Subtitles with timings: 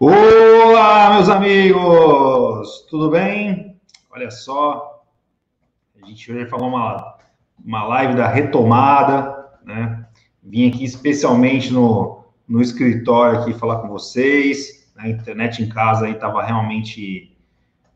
[0.00, 2.84] Olá, meus amigos!
[2.90, 3.80] Tudo bem?
[4.10, 5.04] Olha só,
[6.02, 7.18] a gente hoje falou uma,
[7.64, 10.04] uma live da retomada, né?
[10.42, 14.90] Vim aqui especialmente no, no escritório aqui falar com vocês.
[14.96, 17.36] A internet em casa aí estava realmente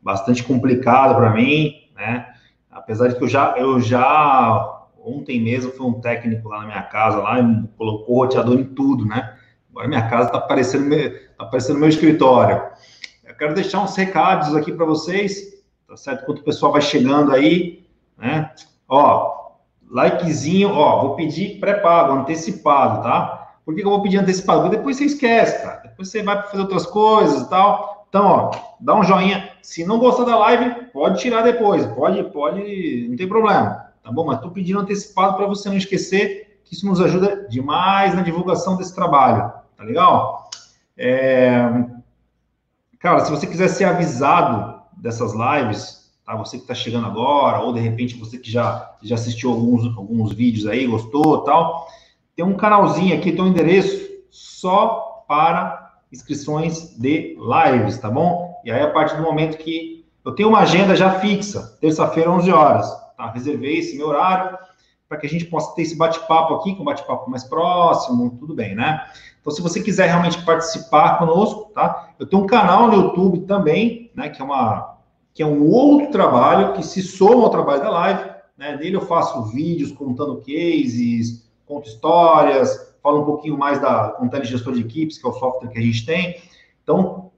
[0.01, 2.33] bastante complicado para mim, né?
[2.71, 6.83] Apesar de que eu já, eu já ontem mesmo foi um técnico lá na minha
[6.83, 9.34] casa lá e colocou roteador em tudo, né?
[9.75, 10.89] Agora minha casa está parecendo,
[11.37, 12.61] tá parecendo meu escritório.
[13.25, 16.23] Eu quero deixar uns recados aqui para vocês, tá certo?
[16.23, 17.85] Enquanto o pessoal vai chegando aí,
[18.17, 18.51] né?
[18.87, 19.51] Ó,
[19.91, 23.57] likezinho, ó, vou pedir pré-pago, antecipado, tá?
[23.65, 24.61] Por que, que eu vou pedir antecipado?
[24.61, 25.81] Porque depois você esquece, cara.
[25.81, 28.05] Depois você vai fazer outras coisas e tal.
[28.07, 29.51] Então, ó, dá um joinha.
[29.61, 31.85] Se não gostar da live, pode tirar depois.
[31.87, 33.91] Pode, pode, não tem problema.
[34.01, 34.25] Tá bom?
[34.25, 38.77] Mas tô pedindo antecipado para você não esquecer que isso nos ajuda demais na divulgação
[38.77, 39.64] desse trabalho.
[39.77, 40.49] Tá legal?
[40.97, 41.59] É...
[42.99, 46.35] Cara, se você quiser ser avisado dessas lives, tá?
[46.35, 50.33] Você que está chegando agora, ou de repente você que já, já assistiu alguns, alguns
[50.33, 51.87] vídeos aí, gostou tal,
[52.35, 58.59] tem um canalzinho aqui, tem um endereço só para inscrições de lives, tá bom?
[58.63, 62.51] E aí, a partir do momento que eu tenho uma agenda já fixa, terça-feira, 11
[62.51, 63.29] horas, tá?
[63.29, 64.57] Reservei esse meu horário
[65.07, 68.55] para que a gente possa ter esse bate-papo aqui, com um bate-papo mais próximo, tudo
[68.55, 69.05] bem, né?
[69.45, 72.09] Então, se você quiser realmente participar conosco, tá?
[72.17, 74.27] Eu tenho um canal no YouTube também, né?
[74.27, 74.95] Que é uma
[75.35, 78.75] que é um outro trabalho que se soma ao trabalho da live, né?
[78.75, 84.73] Nele eu faço vídeos contando cases, conto histórias, falo um pouquinho mais da Contele Gestor
[84.73, 86.41] de Equipes, que é o software que a gente tem.
[86.81, 87.29] Então,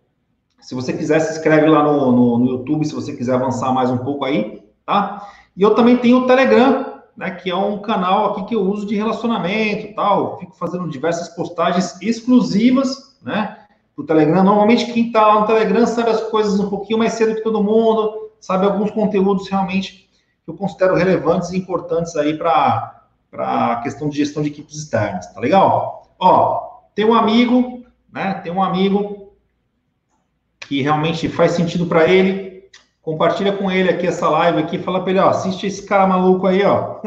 [0.62, 3.90] se você quiser, se inscreve lá no, no, no YouTube, se você quiser avançar mais
[3.90, 5.28] um pouco aí, tá?
[5.58, 6.87] E eu também tenho o Telegram,
[7.18, 10.38] né, que é um canal aqui que eu uso de relacionamento tal.
[10.40, 13.58] Fico fazendo diversas postagens exclusivas, né,
[13.96, 14.44] do Telegram.
[14.44, 17.64] Normalmente quem está lá no Telegram sabe as coisas um pouquinho mais cedo que todo
[17.64, 20.08] mundo, sabe alguns conteúdos realmente
[20.46, 23.02] que eu considero relevantes e importantes aí para
[23.34, 26.16] a questão de gestão de equipes externas, tá legal?
[26.20, 29.34] Ó, tem um amigo, né, tem um amigo
[30.60, 32.47] que realmente faz sentido para ele,
[33.08, 36.46] compartilha com ele aqui essa live aqui, fala para ele, ó, assiste esse cara maluco
[36.46, 37.00] aí, ó.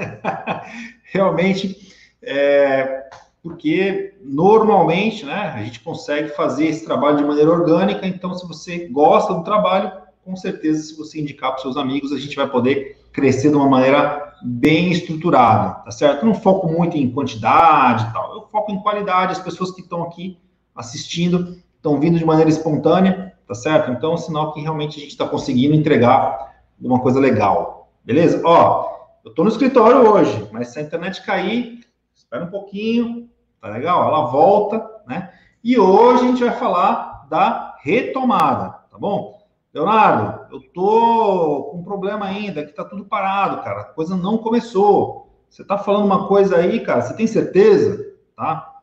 [1.12, 1.77] Realmente,
[2.22, 3.11] é,
[3.43, 8.89] porque normalmente, né, a gente consegue fazer esse trabalho de maneira orgânica, então se você
[8.89, 9.93] gosta do trabalho,
[10.25, 13.69] com certeza, se você indicar para seus amigos, a gente vai poder crescer de uma
[13.69, 16.22] maneira bem estruturada, tá certo?
[16.22, 19.83] Eu não foco muito em quantidade e tal, eu foco em qualidade, as pessoas que
[19.83, 20.39] estão aqui
[20.75, 23.91] assistindo estão vindo de maneira espontânea, tá certo?
[23.91, 28.41] Então, é um sinal que realmente a gente está conseguindo entregar uma coisa legal, beleza?
[28.44, 28.88] Ó,
[29.25, 31.81] eu estou no escritório hoje, mas se a internet cair,
[32.15, 33.28] espera um pouquinho,
[33.60, 34.06] tá legal?
[34.06, 35.33] Ela volta, né?
[35.65, 39.43] E hoje a gente vai falar da retomada, tá bom?
[39.75, 44.39] Leonardo, eu tô com um problema ainda, que tá tudo parado, cara, a coisa não
[44.39, 45.28] começou.
[45.49, 48.15] Você tá falando uma coisa aí, cara, você tem certeza?
[48.37, 48.77] Tá?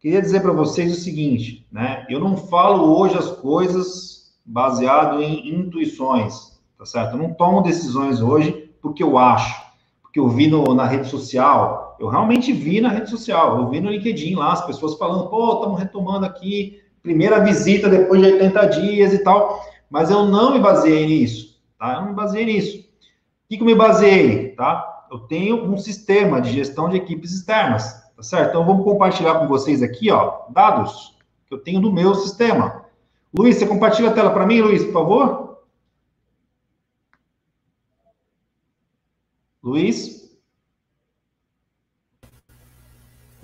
[0.00, 2.06] Queria dizer para vocês o seguinte, né?
[2.08, 4.13] Eu não falo hoje as coisas
[4.44, 7.12] baseado em intuições, tá certo?
[7.12, 9.64] Eu não tomo decisões hoje porque eu acho,
[10.02, 13.80] porque eu vi no, na rede social, eu realmente vi na rede social, eu vi
[13.80, 18.66] no LinkedIn lá, as pessoas falando, pô, estamos retomando aqui, primeira visita depois de 80
[18.66, 21.94] dias e tal, mas eu não me baseei nisso, tá?
[21.94, 22.78] Eu não me baseei nisso.
[22.78, 25.06] O que, que eu me baseei, tá?
[25.10, 28.50] Eu tenho um sistema de gestão de equipes externas, tá certo?
[28.50, 31.16] Então, vamos compartilhar com vocês aqui, ó, dados
[31.46, 32.83] que eu tenho do meu sistema.
[33.36, 35.64] Luiz, você compartilha a tela para mim, Luiz, por favor?
[39.60, 40.38] Luiz?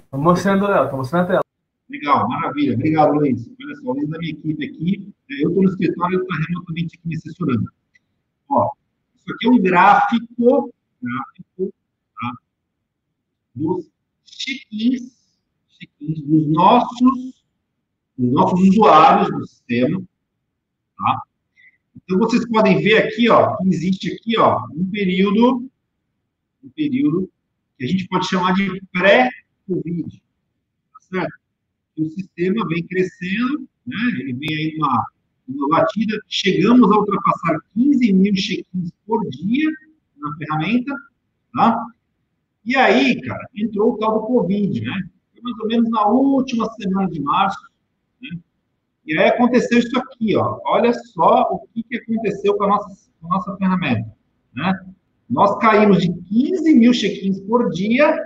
[0.04, 1.40] Estou mostrando, Léo, estou mostrando a tela.
[1.88, 2.74] Legal, maravilha.
[2.74, 3.50] Obrigado, Luiz.
[3.60, 5.12] Olha só, o Luiz da minha equipe aqui.
[5.28, 7.72] Eu estou no escritório, ele está remotamente aqui me assessorando.
[8.48, 8.70] Ó,
[9.16, 11.74] isso aqui é um gráfico, gráfico
[12.14, 12.32] tá?
[13.56, 13.90] dos
[14.24, 15.16] check-ins,
[15.68, 17.39] check-ins dos nossos
[18.20, 20.02] os nossos usuários do sistema.
[20.96, 21.22] Tá?
[21.96, 25.70] Então, vocês podem ver aqui, ó, que existe aqui, ó, um período,
[26.62, 27.30] um período
[27.78, 30.22] que a gente pode chamar de pré-Covid,
[30.92, 31.40] tá certo?
[31.98, 33.96] o sistema vem crescendo, né?
[34.20, 35.06] Ele vem aí uma,
[35.48, 39.70] uma batida, chegamos a ultrapassar 15 mil check-ins por dia
[40.18, 40.94] na ferramenta,
[41.52, 41.86] tá?
[42.64, 45.10] E aí, cara, entrou o tal do Covid, né?
[45.32, 47.69] Foi mais ou menos na última semana de março?
[49.06, 50.60] E aí aconteceu isso aqui, ó.
[50.64, 54.08] Olha só o que, que aconteceu com a nossa, com a nossa ferramenta.
[54.54, 54.80] Né?
[55.28, 58.18] Nós caímos de 15 mil check-ins por dia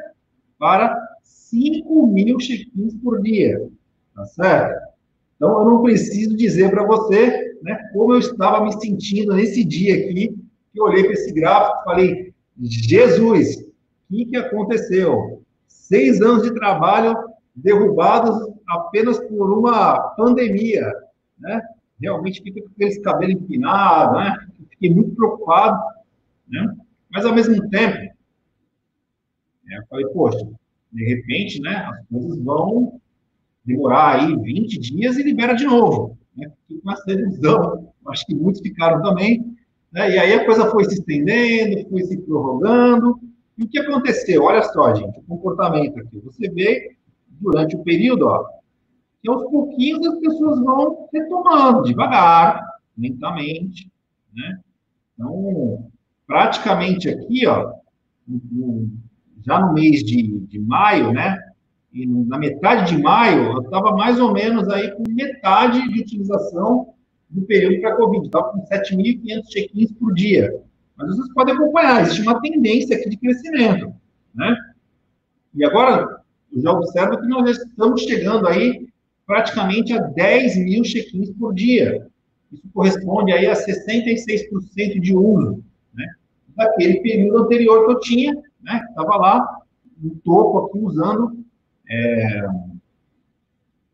[0.58, 3.68] para 5 mil check-ins por dia.
[4.14, 4.94] Tá certo?
[5.36, 9.94] Então, eu não preciso dizer para você né, como eu estava me sentindo nesse dia
[9.94, 10.34] aqui,
[10.72, 15.42] que eu olhei para esse gráfico e falei, Jesus, o que, que aconteceu?
[15.66, 17.16] Seis anos de trabalho
[17.54, 20.92] derrubados apenas por uma pandemia,
[21.38, 21.62] né?
[22.00, 24.36] Realmente fica com aqueles cabelos empinados, né?
[24.70, 25.82] Fiquei muito preocupado,
[26.48, 26.76] né?
[27.10, 27.96] Mas, ao mesmo tempo,
[29.64, 30.46] né, eu falei, poxa,
[30.92, 33.00] de repente, né, as coisas vão
[33.64, 36.18] demorar aí 20 dias e libera de novo.
[36.36, 36.50] Né?
[36.82, 39.56] Com essa decisão, acho que muitos ficaram também.
[39.92, 40.12] Né?
[40.12, 43.18] E aí a coisa foi se estendendo, foi se prorrogando.
[43.56, 44.42] E o que aconteceu?
[44.42, 46.20] Olha só, gente, o comportamento aqui.
[46.24, 46.96] Você vê,
[47.40, 48.44] durante o período, ó,
[49.24, 52.62] que aos pouquinhos as pessoas vão retomando, devagar,
[52.96, 53.90] lentamente.
[54.36, 54.60] Né?
[55.14, 55.90] Então,
[56.26, 57.72] praticamente aqui, ó,
[59.42, 61.38] já no mês de, de maio, né,
[61.90, 66.92] e na metade de maio, eu estava mais ou menos aí com metade de utilização
[67.30, 68.26] do período para Covid.
[68.26, 70.52] Estava com 7.500 check-ins por dia.
[70.96, 73.94] Mas vocês podem acompanhar, existe uma tendência aqui de crescimento.
[74.34, 74.54] Né?
[75.54, 76.20] E agora,
[76.52, 78.86] eu já observo que nós estamos chegando aí
[79.26, 82.06] praticamente a 10 mil check-ins por dia.
[82.52, 86.06] Isso corresponde aí a 66% de uso, né?
[86.56, 88.84] Daquele período anterior que eu tinha, né?
[88.88, 89.58] Estava lá
[89.98, 91.44] no topo aqui usando
[91.88, 92.46] é,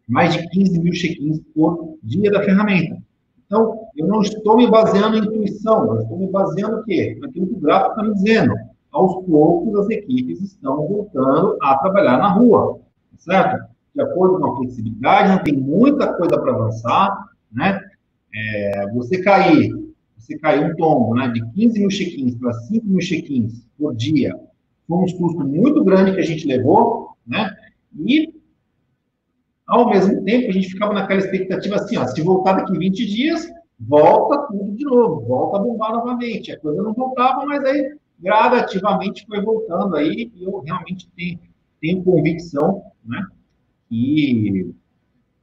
[0.06, 3.00] mais de 15 mil check-ins por dia da ferramenta.
[3.46, 7.16] Então, eu não estou me baseando em intuição, eu estou me baseando o quê?
[7.20, 8.54] Naquilo que o gráfico está me dizendo.
[8.92, 12.80] Aos poucos, as equipes estão voltando a trabalhar na rua,
[13.18, 13.69] certo?
[13.94, 17.80] De acordo com a flexibilidade, não tem muita coisa para avançar, né?
[18.32, 19.72] É, você cair,
[20.16, 24.38] você cair um tombo, né, de 15 mil check-ins para 5 mil check-ins por dia,
[24.86, 27.56] foi um custo muito grande que a gente levou, né?
[27.98, 28.32] E,
[29.66, 33.48] ao mesmo tempo, a gente ficava naquela expectativa assim, ó, se voltar daqui 20 dias,
[33.78, 36.52] volta tudo de novo, volta a bombar novamente.
[36.52, 41.38] A coisa não voltava, mas aí gradativamente foi voltando aí, e eu realmente tenho,
[41.80, 43.24] tenho convicção, né,
[43.90, 44.74] que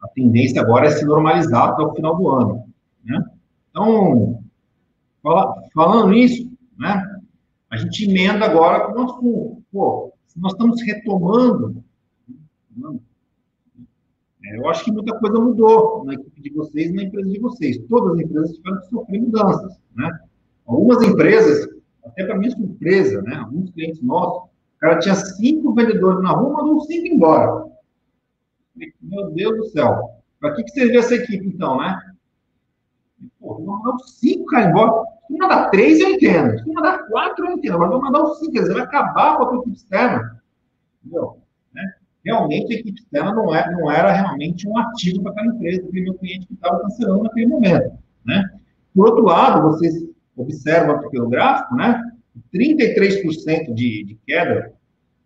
[0.01, 2.63] a tendência agora é se normalizar até o final do ano,
[3.03, 3.23] né?
[3.69, 4.41] Então,
[5.21, 7.03] fala, falando nisso, né,
[7.69, 11.83] a gente emenda agora com o nosso, pô, nós estamos retomando
[14.45, 17.39] é, eu acho que muita coisa mudou na equipe de vocês e na empresa de
[17.39, 17.77] vocês.
[17.89, 20.19] Todas as empresas tiveram que sofrer mudanças, né?
[20.65, 21.67] Algumas empresas,
[22.05, 23.35] até para minha surpresa, né?
[23.35, 27.66] Alguns clientes nossos, o cara tinha cinco vendedores na rua, mandou cinco embora.
[29.01, 30.21] Meu Deus do céu.
[30.39, 31.99] Para que, que servia essa equipe, então, né?
[33.39, 35.03] Pô, mandar cinco caras embora.
[35.27, 36.59] Se mandar três, eu entendo.
[36.59, 37.75] Se mandar quatro, eu entendo.
[37.75, 38.73] Agora vou mandar os cinco.
[38.73, 40.41] Vai acabar com a equipe externa.
[41.03, 41.41] Entendeu?
[42.27, 46.01] realmente a equipe externa não, é, não era realmente um ativo para aquela empresa, aquele
[46.01, 47.97] meu cliente que estava cancelando naquele momento.
[48.25, 48.43] Né?
[48.93, 52.03] Por outro lado, vocês observam aqui pelo gráfico, né?
[52.53, 54.73] 33% de, de queda,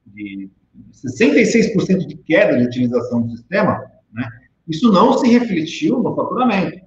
[0.06, 0.50] de
[0.92, 3.84] 66% de queda de utilização do sistema,
[4.14, 4.28] né?
[4.68, 6.80] isso não se refletiu no faturamento.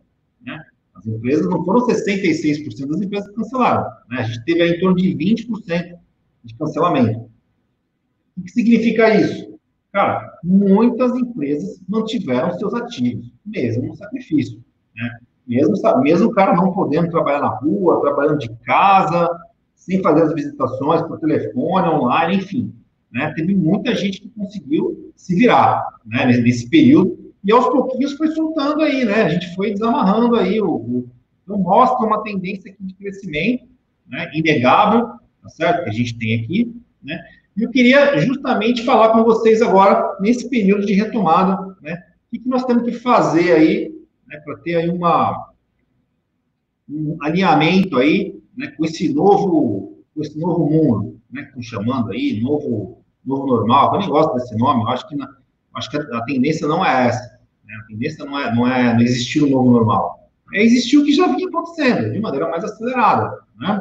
[0.42, 0.62] Né?
[0.94, 3.84] As empresas não foram 66% das empresas que cancelaram.
[4.08, 4.18] Né?
[4.18, 5.98] A gente teve aí em torno de 20%
[6.44, 7.30] de cancelamento.
[8.36, 9.54] O que significa isso?
[9.92, 14.62] Cara, muitas empresas mantiveram seus ativos, mesmo no sacrifício.
[14.94, 15.18] Né?
[15.46, 19.28] Mesmo, mesmo o cara não podendo trabalhar na rua, trabalhando de casa,
[19.74, 22.74] sem fazer as visitações por telefone, online, enfim.
[23.14, 23.32] Né?
[23.34, 26.26] Teve muita gente que conseguiu se virar né?
[26.26, 29.22] nesse período e aos pouquinhos foi soltando aí, né?
[29.22, 31.10] A gente foi desamarrando aí o, o
[31.44, 33.68] então mostra uma tendência aqui de crescimento,
[34.08, 34.30] né?
[34.34, 35.08] Inegável,
[35.42, 35.84] tá certo?
[35.84, 37.22] Que a gente tem aqui, né?
[37.54, 42.02] E eu queria justamente falar com vocês agora, nesse período de retomada, né?
[42.32, 43.94] O que, nós temos que fazer aí,
[44.26, 45.52] né, para ter aí uma,
[46.88, 52.10] um alinhamento aí, né, com esse novo, com esse novo mundo, né, que estão chamando
[52.10, 53.94] aí, novo, novo normal.
[53.94, 55.28] Eu nem gosto desse nome, eu acho que, na,
[55.74, 57.38] acho que a, a, tendência não é essa.
[57.64, 57.74] Né?
[57.82, 60.30] A tendência não é, não é não existir o um novo normal.
[60.52, 63.80] É existir o que já vinha acontecendo, de maneira mais acelerada, né?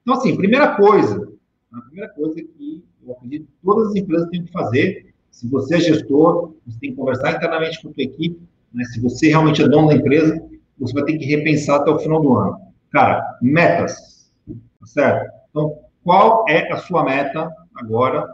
[0.00, 1.28] Então, assim, primeira coisa,
[1.72, 5.14] a primeira coisa que eu acredito que todas as empresas têm que fazer.
[5.30, 8.40] Se você é gestor, você tem que conversar internamente com a sua equipe.
[8.72, 8.84] Né?
[8.84, 10.42] Se você realmente é dono da empresa,
[10.78, 12.60] você vai ter que repensar até o final do ano.
[12.90, 15.30] Cara, metas, tá certo?
[15.50, 18.26] Então, qual é a sua meta agora,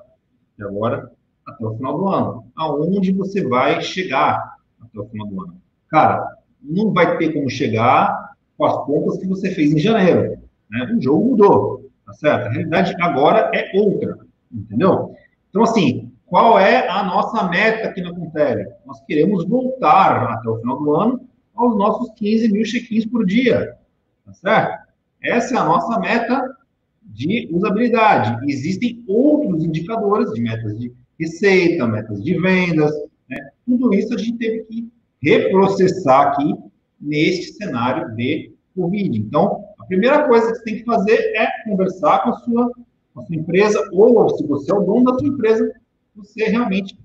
[0.68, 1.10] agora,
[1.46, 2.46] até o final do ano?
[2.56, 5.56] Aonde você vai chegar até o final do ano?
[5.88, 6.26] Cara,
[6.62, 10.38] não vai ter como chegar com as contas que você fez em janeiro.
[10.70, 10.94] Né?
[10.96, 12.46] O jogo mudou, tá certo?
[12.46, 14.18] A realidade agora é outra
[14.52, 15.14] entendeu?
[15.48, 18.66] Então, assim, qual é a nossa meta aqui na Contele?
[18.86, 23.76] Nós queremos voltar até o final do ano aos nossos 15 mil check-ins por dia,
[24.24, 24.92] tá certo?
[25.22, 26.56] Essa é a nossa meta
[27.04, 28.38] de usabilidade.
[28.50, 32.92] Existem outros indicadores de metas de receita, metas de vendas,
[33.28, 33.50] né?
[33.66, 34.88] Tudo isso a gente teve que
[35.22, 36.54] reprocessar aqui
[37.00, 39.18] neste cenário de Covid.
[39.18, 42.72] Então, a primeira coisa que você tem que fazer é conversar com a sua,
[43.14, 45.72] com a sua empresa, ou se você é o dono da sua empresa,
[46.14, 46.98] você realmente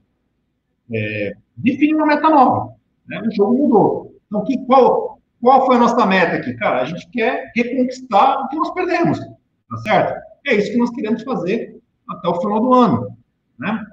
[0.93, 2.73] é, define uma meta nova.
[3.07, 3.21] Né?
[3.21, 4.15] O jogo mudou.
[4.27, 6.53] Então, que, qual, qual foi a nossa meta aqui?
[6.55, 9.19] Cara, a gente quer reconquistar o que nós perdemos.
[9.69, 10.21] Tá certo?
[10.45, 13.17] É isso que nós queremos fazer até o final do ano.
[13.59, 13.85] Né?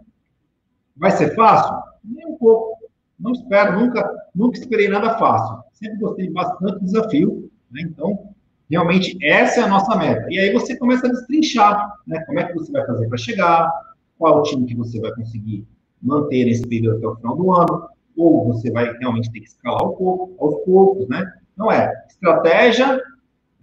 [0.96, 1.74] Vai ser fácil?
[2.04, 2.78] Nem um pouco.
[3.18, 5.64] Não espero, nunca, nunca esperei nada fácil.
[5.72, 7.50] Sempre gostei bastante do desafio.
[7.70, 7.82] Né?
[7.82, 8.30] Então,
[8.70, 10.26] realmente, essa é a nossa meta.
[10.30, 11.94] E aí você começa a destrinchar.
[12.06, 12.20] Né?
[12.24, 13.72] Como é que você vai fazer para chegar?
[14.18, 15.66] Qual é time que você vai conseguir
[16.00, 17.88] manter nesse período até o final do ano?
[18.16, 21.32] Ou você vai realmente ter que escalar um pouco, aos poucos, né?
[21.56, 23.00] Não é estratégia,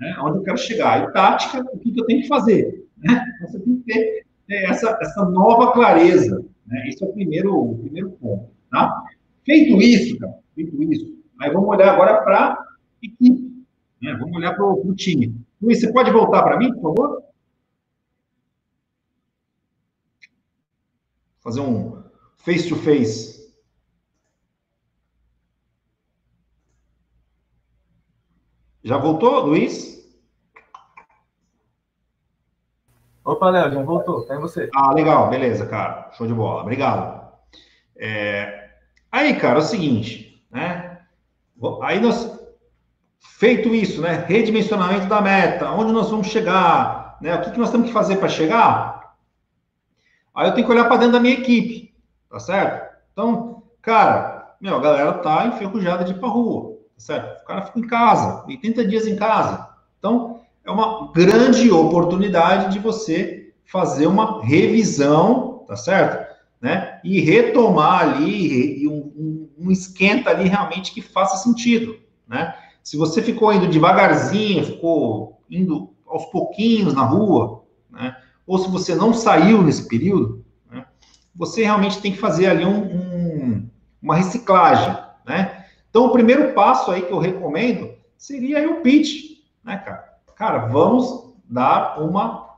[0.01, 0.15] né?
[0.19, 2.87] onde eu quero chegar, e tática, o que, eu tenho que fazer.
[2.97, 3.23] Né?
[3.35, 6.43] Então, você tem que ter essa, essa nova clareza.
[6.65, 6.89] Né?
[6.89, 8.49] Esse é o primeiro, o primeiro ponto.
[8.71, 9.03] Tá?
[9.45, 12.57] Feito isso, cara, feito isso, aí vamos olhar agora para
[13.01, 13.51] equipe.
[14.01, 14.15] Né?
[14.19, 15.35] Vamos olhar para o time.
[15.61, 17.23] Luiz, você pode voltar para mim, por favor?
[21.41, 22.01] Fazer um
[22.37, 23.30] face-to-face.
[23.30, 23.30] -face.
[28.91, 30.05] Já voltou, Luiz?
[33.23, 34.25] Opa, Léo, já voltou.
[34.25, 34.69] Tá em você.
[34.75, 35.29] Ah, legal.
[35.29, 36.11] Beleza, cara.
[36.11, 36.63] Show de bola.
[36.63, 37.25] Obrigado.
[37.95, 38.69] É...
[39.09, 40.99] Aí, cara, é o seguinte, né?
[41.83, 42.37] Aí nós...
[43.21, 44.25] Feito isso, né?
[44.27, 45.71] Redimensionamento da meta.
[45.71, 47.17] Onde nós vamos chegar?
[47.21, 47.33] Né?
[47.35, 49.15] O que, que nós temos que fazer para chegar?
[50.35, 51.95] Aí eu tenho que olhar para dentro da minha equipe.
[52.29, 52.93] Tá certo?
[53.13, 56.80] Então, cara, meu, a galera tá enferrujada de ir pra rua.
[57.01, 57.41] Certo?
[57.41, 58.45] O cara fica em casa.
[58.45, 59.67] 80 dias em casa.
[59.97, 66.31] Então, é uma grande oportunidade de você fazer uma revisão, tá certo?
[66.61, 66.99] Né?
[67.03, 72.53] E retomar ali um, um, esquenta ali realmente que faça sentido, né?
[72.83, 78.15] Se você ficou indo devagarzinho, ficou indo aos pouquinhos na rua, né?
[78.45, 80.85] Ou se você não saiu nesse período, né?
[81.35, 83.69] você realmente tem que fazer ali um, um,
[84.01, 85.60] uma reciclagem, né?
[85.91, 90.09] Então, o primeiro passo aí que eu recomendo seria o pitch, né, cara?
[90.35, 92.55] Cara, vamos dar uma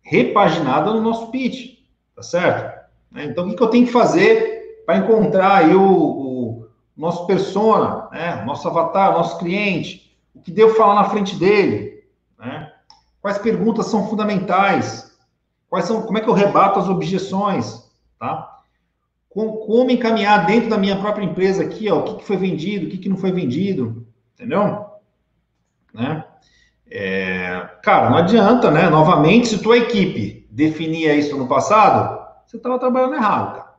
[0.00, 1.80] repaginada no nosso pitch,
[2.14, 2.86] tá certo?
[3.10, 3.24] Né?
[3.24, 8.44] Então, o que, eu tenho que fazer para encontrar aí o, o nosso persona, né?
[8.44, 10.16] nosso avatar, nosso cliente?
[10.32, 12.04] O que devo falar na frente dele?
[12.38, 12.72] Né?
[13.20, 15.18] Quais perguntas são fundamentais?
[15.68, 17.90] Quais são, como é que eu rebato as objeções?
[18.16, 18.55] Tá?
[19.36, 22.86] Como, como encaminhar dentro da minha própria empresa aqui, ó, o que, que foi vendido,
[22.86, 24.86] o que, que não foi vendido, entendeu?
[25.92, 26.24] Né?
[26.90, 28.88] É, cara, não adianta, né?
[28.88, 33.74] Novamente, se tua equipe definia isso no passado, você estava trabalhando errado, cara.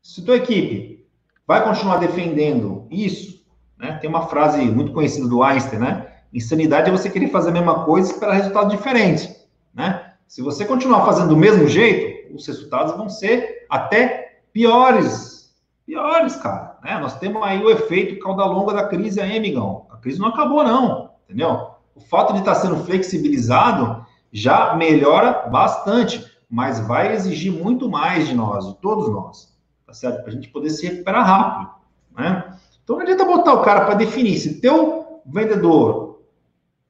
[0.00, 1.04] Se tua equipe
[1.44, 3.44] vai continuar defendendo isso,
[3.76, 3.98] né?
[4.00, 6.12] Tem uma frase muito conhecida do Einstein, né?
[6.32, 10.12] Insanidade é você querer fazer a mesma coisa e esperar resultados diferentes, né?
[10.28, 14.25] Se você continuar fazendo do mesmo jeito, os resultados vão ser até
[14.56, 15.54] piores.
[15.84, 16.78] Piores, cara.
[16.82, 16.98] Né?
[16.98, 19.86] Nós temos aí o efeito cauda longa da crise aí, amigão.
[19.90, 21.10] A crise não acabou, não.
[21.24, 21.76] Entendeu?
[21.96, 28.34] o fato de estar sendo flexibilizado já melhora bastante, mas vai exigir muito mais de
[28.34, 30.20] nós, de todos nós, tá certo?
[30.20, 31.70] Para a gente poder se recuperar rápido,
[32.16, 32.54] né?
[32.84, 34.36] Então não adianta botar o cara para definir.
[34.36, 36.20] Se teu vendedor,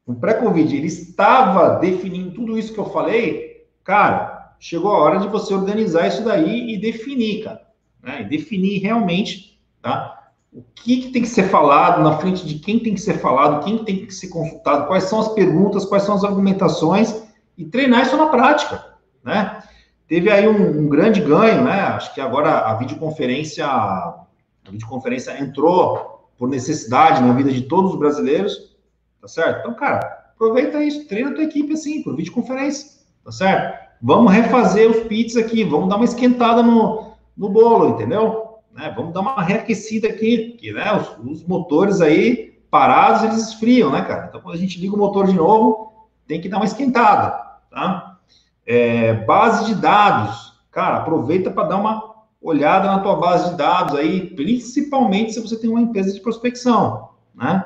[0.04, 5.28] no pré-Covid, ele estava definindo tudo isso que eu falei, cara, chegou a hora de
[5.28, 7.62] você organizar isso daí e definir, cara.
[8.02, 8.22] Né?
[8.22, 10.16] E definir realmente, tá?
[10.56, 13.62] o que, que, tem que ser falado, na frente de quem tem que ser falado,
[13.62, 17.14] quem tem que ser consultado, quais são as perguntas, quais são as argumentações,
[17.58, 18.82] e treinar isso na prática,
[19.22, 19.62] né?
[20.08, 21.80] Teve aí um, um grande ganho, né?
[21.80, 24.24] Acho que agora a videoconferência, a
[24.70, 28.76] videoconferência entrou por necessidade na vida de todos os brasileiros,
[29.20, 29.60] tá certo?
[29.60, 30.00] Então, cara,
[30.34, 33.85] aproveita isso, treina a tua equipe assim, por videoconferência, tá certo?
[34.02, 38.46] Vamos refazer os pits aqui, vamos dar uma esquentada no, no bolo, entendeu?
[38.76, 38.92] né?
[38.94, 44.02] Vamos dar uma reaquecida aqui, porque né, os, os, motores aí parados eles esfriam, né,
[44.02, 44.26] cara?
[44.28, 45.92] Então quando a gente liga o motor de novo,
[46.26, 47.30] tem que dar uma esquentada,
[47.70, 48.18] tá?
[48.66, 53.96] É, base de dados, cara, aproveita para dar uma olhada na tua base de dados
[53.96, 57.64] aí, principalmente se você tem uma empresa de prospecção, né?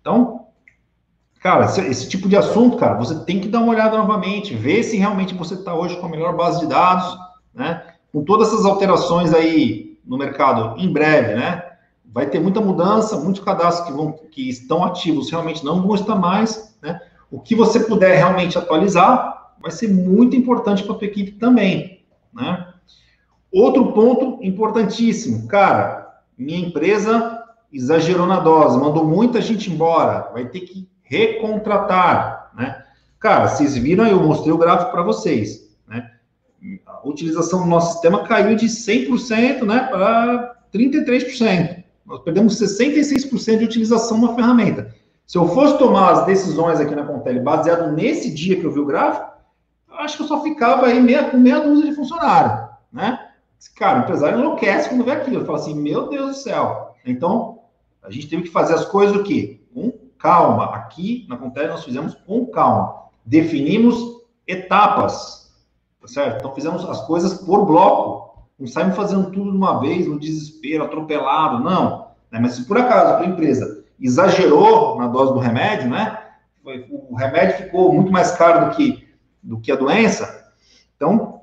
[0.00, 0.41] Então,
[1.42, 4.82] cara, esse, esse tipo de assunto, cara, você tem que dar uma olhada novamente, ver
[4.82, 7.18] se realmente você está hoje com a melhor base de dados,
[7.52, 7.82] né?
[8.12, 11.64] com todas essas alterações aí no mercado em breve, né?
[12.04, 16.14] Vai ter muita mudança, muitos cadastros que, vão, que estão ativos realmente não vão estar
[16.14, 17.00] mais, né?
[17.30, 22.04] O que você puder realmente atualizar vai ser muito importante para a tua equipe também,
[22.34, 22.68] né?
[23.50, 30.60] Outro ponto importantíssimo, cara, minha empresa exagerou na dose, mandou muita gente embora, vai ter
[30.60, 32.82] que recontratar, né?
[33.20, 36.10] Cara, vocês viram, eu mostrei o gráfico para vocês, né?
[36.86, 41.84] A utilização do nosso sistema caiu de 100%, né, para 33%.
[42.06, 44.94] Nós perdemos 66% de utilização na ferramenta.
[45.26, 48.80] Se eu fosse tomar as decisões aqui na Contele baseado nesse dia que eu vi
[48.80, 49.30] o gráfico,
[49.90, 53.28] acho que eu só ficava aí meia, com meia dúzia de funcionário, né?
[53.76, 55.38] Cara, o empresário enlouquece quando vê aquilo.
[55.38, 56.96] Ele fala assim, meu Deus do céu.
[57.04, 57.60] Então,
[58.02, 59.60] a gente teve que fazer as coisas o quê?
[59.72, 60.66] Com calma.
[60.76, 63.02] Aqui na Contele nós fizemos com calma.
[63.26, 65.52] Definimos etapas,
[66.00, 66.36] tá certo?
[66.38, 68.46] Então, fizemos as coisas por bloco.
[68.58, 72.12] Não saímos fazendo tudo de uma vez, no desespero, atropelado, não.
[72.30, 72.38] Né?
[72.40, 76.18] Mas se por acaso a empresa exagerou na dose do remédio, né?
[76.90, 79.08] O remédio ficou muito mais caro do que,
[79.42, 80.52] do que a doença.
[80.96, 81.42] Então,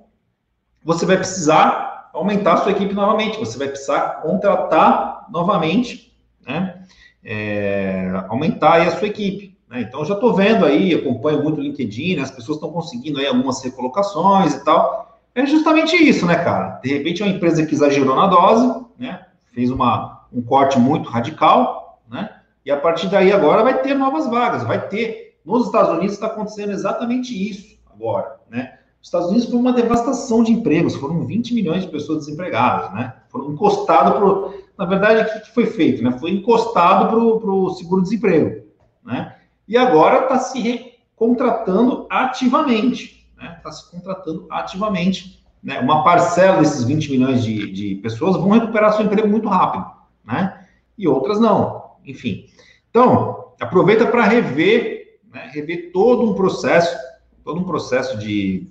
[0.83, 3.37] você vai precisar aumentar a sua equipe novamente.
[3.37, 6.81] Você vai precisar contratar novamente, né?
[7.23, 9.57] É, aumentar a sua equipe.
[9.69, 9.81] Né?
[9.81, 12.23] Então, já estou vendo aí, acompanho muito o LinkedIn, né?
[12.23, 15.19] as pessoas estão conseguindo aí algumas recolocações e tal.
[15.35, 16.79] É justamente isso, né, cara?
[16.83, 19.25] De repente, é uma empresa que exagerou na dose, né?
[19.53, 22.29] Fez uma, um corte muito radical, né?
[22.65, 25.37] E a partir daí agora vai ter novas vagas, vai ter.
[25.45, 28.79] Nos Estados Unidos está acontecendo exatamente isso agora, né?
[29.01, 33.13] Os Estados Unidos foi uma devastação de empregos, foram 20 milhões de pessoas desempregadas, né?
[33.29, 34.68] Foram encostados para.
[34.79, 36.01] Na verdade, o que foi feito?
[36.01, 36.09] Né?
[36.17, 38.65] Foi encostado para o seguro-desemprego,
[39.03, 39.35] né?
[39.67, 43.55] E agora está se contratando ativamente, né?
[43.57, 45.43] Está se contratando ativamente.
[45.61, 45.81] Né?
[45.81, 49.85] Uma parcela desses 20 milhões de, de pessoas vão recuperar seu emprego muito rápido,
[50.23, 50.65] né?
[50.97, 51.95] E outras não.
[52.05, 52.45] Enfim.
[52.89, 55.51] Então, aproveita para rever, né?
[55.53, 56.97] rever todo um processo,
[57.43, 58.65] todo um processo de,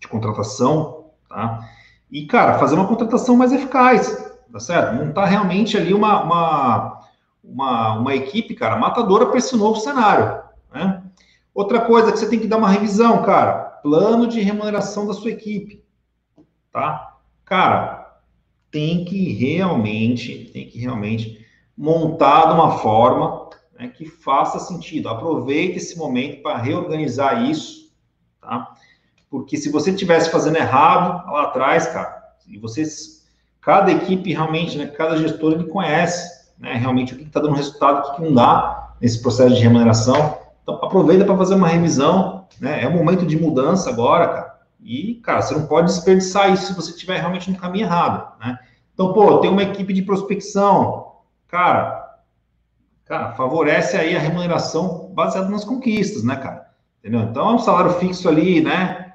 [0.00, 1.60] de contratação, tá?
[2.10, 4.94] E, cara, fazer uma contratação mais eficaz, tá certo?
[4.94, 7.00] Montar realmente ali uma, uma,
[7.42, 11.02] uma, uma equipe, cara, matadora para esse novo cenário, né?
[11.54, 15.30] Outra coisa que você tem que dar uma revisão, cara, plano de remuneração da sua
[15.30, 15.82] equipe,
[16.70, 17.16] tá?
[17.44, 18.20] Cara,
[18.70, 25.08] tem que realmente, tem que realmente montar de uma forma né, que faça sentido.
[25.08, 27.92] Aproveite esse momento para reorganizar isso,
[28.40, 28.74] tá?
[29.30, 33.15] Porque se você estivesse fazendo errado lá atrás, cara, e vocês,
[33.66, 38.06] cada equipe realmente, né, cada gestor ele conhece, né, realmente o que está dando resultado,
[38.06, 40.38] o que não dá nesse processo de remuneração.
[40.62, 42.84] Então aproveita para fazer uma revisão, né?
[42.84, 44.56] É um momento de mudança agora, cara.
[44.80, 48.56] E, cara, você não pode desperdiçar isso se você estiver realmente no caminho errado, né?
[48.94, 51.14] Então, pô, tem uma equipe de prospecção,
[51.48, 52.20] cara,
[53.04, 56.70] cara, favorece aí a remuneração baseada nas conquistas, né, cara?
[57.00, 57.22] Entendeu?
[57.22, 59.14] Então, é um salário fixo ali, né?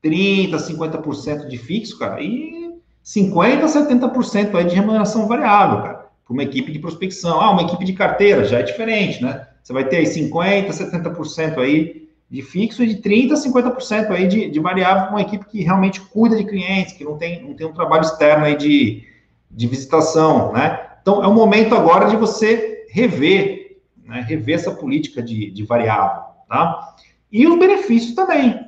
[0.00, 2.61] 30, 50% de fixo, cara, e
[3.02, 7.40] 50, 70% aí de remuneração variável, cara, para uma equipe de prospecção.
[7.40, 9.46] Ah, uma equipe de carteira já é diferente, né?
[9.62, 14.48] Você vai ter aí 50, 70% aí de fixo e de 30, 50% aí de,
[14.48, 17.66] de variável para uma equipe que realmente cuida de clientes, que não tem, não tem
[17.66, 19.04] um trabalho externo aí de,
[19.50, 20.80] de visitação, né?
[21.02, 26.22] Então, é o momento agora de você rever, né, rever essa política de, de variável,
[26.48, 26.94] tá?
[27.30, 28.58] E os benefícios também,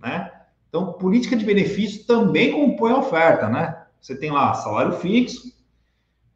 [0.00, 0.30] né?
[0.68, 3.76] Então, política de benefícios também compõe a oferta, né?
[4.00, 5.52] Você tem lá salário fixo,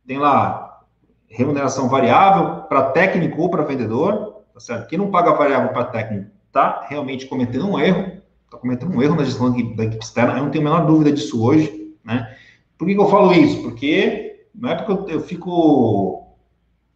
[0.06, 0.82] tem lá
[1.26, 4.88] remuneração variável para técnico ou para vendedor, tá certo?
[4.88, 9.16] Quem não paga variável para técnico está realmente cometendo um erro, está cometendo um erro
[9.16, 12.36] na gestão da equipe externa, eu não tenho a menor dúvida disso hoje, né?
[12.78, 13.62] Por que, que eu falo isso?
[13.62, 16.28] Porque não é porque eu, fico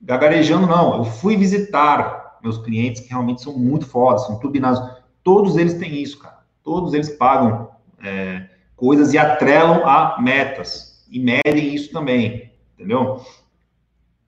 [0.00, 0.98] gagarejando, não.
[0.98, 4.80] Eu fui visitar meus clientes que realmente são muito fodas, são turbinados.
[5.24, 6.38] Todos eles têm isso, cara.
[6.62, 7.70] Todos eles pagam
[8.02, 8.48] é,
[8.78, 11.04] coisas e atrelam a metas.
[11.10, 13.20] E medem isso também, entendeu?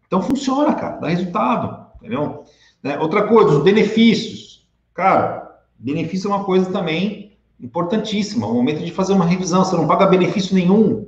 [0.07, 0.97] Então funciona, cara.
[0.97, 2.45] Dá resultado, entendeu?
[2.83, 2.99] Né?
[2.99, 4.69] Outra coisa, os benefícios.
[4.93, 8.47] Cara, benefício é uma coisa também importantíssima.
[8.47, 11.07] O momento de fazer uma revisão, você não paga benefício nenhum.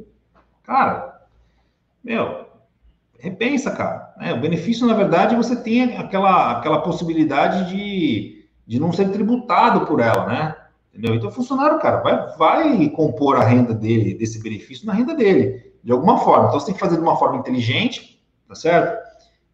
[0.63, 1.27] Cara,
[2.03, 2.47] meu,
[3.19, 4.15] repensa, cara.
[4.21, 9.85] É, o benefício, na verdade, você tem aquela, aquela possibilidade de, de não ser tributado
[9.87, 10.57] por ela, né?
[10.93, 11.15] Entendeu?
[11.15, 15.73] Então, o funcionário, cara, vai, vai compor a renda dele, desse benefício na renda dele,
[15.83, 16.49] de alguma forma.
[16.49, 19.03] Então, você tem que fazer de uma forma inteligente, tá certo?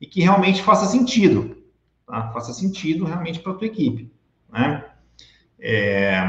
[0.01, 1.57] E que realmente faça sentido,
[2.05, 2.33] tá?
[2.33, 4.12] Faça sentido realmente para a tua equipe,
[4.51, 4.85] né?
[5.61, 6.20] É,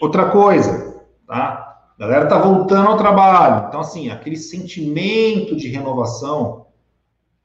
[0.00, 1.70] outra coisa, tá?
[1.96, 3.68] A galera tá voltando ao trabalho.
[3.68, 6.66] Então, assim, aquele sentimento de renovação,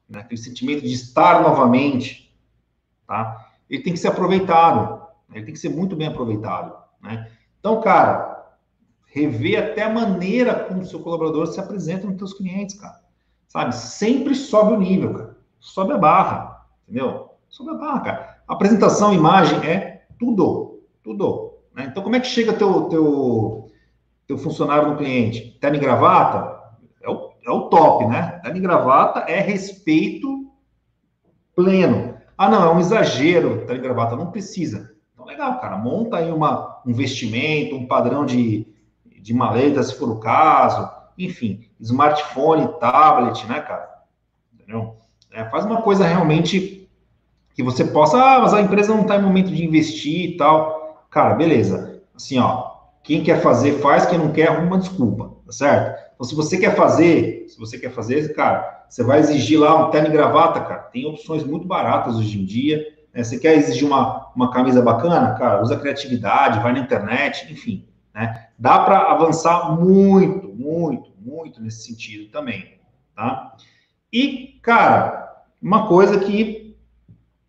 [0.10, 2.36] né, aquele sentimento de estar novamente,
[3.06, 3.46] tá?
[3.70, 5.06] Ele tem que ser aproveitado.
[5.34, 7.32] Ele tem que ser muito bem aproveitado, né?
[7.60, 8.36] Então, cara,
[9.08, 13.00] rever até a maneira como o seu colaborador se apresenta nos seus clientes, cara.
[13.48, 13.74] Sabe?
[13.74, 15.38] Sempre sobe o nível, cara.
[15.60, 17.30] Sobe a barra, entendeu?
[17.48, 18.38] Sobe a barra, cara.
[18.48, 21.54] Apresentação, imagem é tudo, tudo.
[21.74, 21.88] Né?
[21.90, 23.72] Então, como é que chega teu, teu,
[24.28, 25.58] teu funcionário no cliente?
[25.60, 26.60] Terno e gravata?
[27.02, 28.40] É o, é o top, né?
[28.44, 30.52] Terno e gravata é respeito
[31.56, 32.16] pleno.
[32.38, 34.16] Ah, não, é um exagero, terno e gravata.
[34.16, 34.95] Não precisa.
[35.46, 35.78] Legal, cara.
[35.78, 38.68] Monta aí uma, um vestimento, um padrão de,
[39.22, 40.90] de maleta, se for o caso.
[41.18, 43.90] Enfim, smartphone, tablet, né, cara?
[44.54, 44.98] Entendeu?
[45.32, 46.90] É, faz uma coisa realmente
[47.54, 51.06] que você possa, ah, mas a empresa não está em momento de investir e tal.
[51.10, 52.02] Cara, beleza.
[52.14, 52.72] Assim, ó,
[53.04, 56.06] quem quer fazer, faz, quem não quer, arruma uma desculpa, tá certo?
[56.14, 59.92] Então, se você quer fazer, se você quer fazer, cara, você vai exigir lá um
[59.92, 60.82] terno e gravata, cara.
[60.84, 62.95] Tem opções muito baratas hoje em dia.
[63.16, 63.24] Né?
[63.24, 67.88] Você quer exigir uma, uma camisa bacana, cara, usa criatividade, vai na internet, enfim.
[68.14, 68.48] Né?
[68.60, 72.78] Dá para avançar muito, muito, muito nesse sentido também,
[73.16, 73.56] tá?
[74.12, 76.78] E, cara, uma coisa que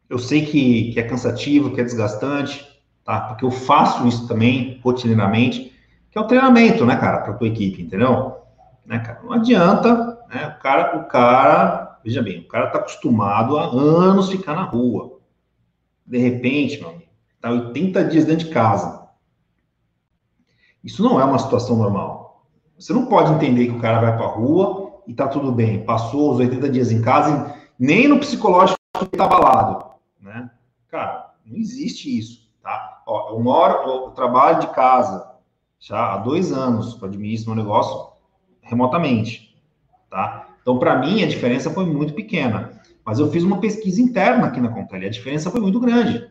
[0.08, 2.64] eu sei que, que é cansativo, que é desgastante,
[3.04, 3.20] tá?
[3.20, 5.72] Porque eu faço isso também rotineiramente,
[6.10, 8.36] que é o treinamento, né, cara, para tua equipe, entendeu?
[8.84, 9.20] Né, cara?
[9.22, 10.56] Não adianta, né?
[10.56, 15.15] O cara, o cara, veja bem, o cara tá acostumado há anos ficar na rua.
[16.06, 19.08] De repente, meu amigo, tá 80 dias dentro de casa.
[20.82, 22.46] Isso não é uma situação normal.
[22.78, 25.84] Você não pode entender que o cara vai para a rua e tá tudo bem.
[25.84, 28.76] Passou os 80 dias em casa, nem no psicológico
[29.16, 29.86] tá abalado
[30.26, 30.50] né?
[30.88, 33.02] Cara, não existe isso, tá?
[33.06, 35.32] Ó, eu moro, eu trabalho de casa
[35.78, 38.12] já há dois anos para administrar meu negócio
[38.60, 39.56] remotamente,
[40.10, 40.48] tá?
[40.60, 42.75] Então, para mim, a diferença foi muito pequena.
[43.06, 46.28] Mas eu fiz uma pesquisa interna aqui na Contele, a diferença foi muito grande,